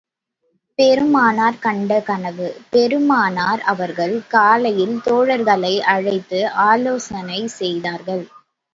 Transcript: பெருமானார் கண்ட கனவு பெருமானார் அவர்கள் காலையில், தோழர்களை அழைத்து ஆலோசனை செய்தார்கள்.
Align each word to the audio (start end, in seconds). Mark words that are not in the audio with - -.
பெருமானார் 0.79 1.59
கண்ட 1.59 1.99
கனவு 2.01 2.47
பெருமானார் 2.71 3.61
அவர்கள் 3.65 4.15
காலையில், 4.27 4.95
தோழர்களை 5.07 5.73
அழைத்து 5.93 6.41
ஆலோசனை 6.69 7.41
செய்தார்கள். 7.59 8.25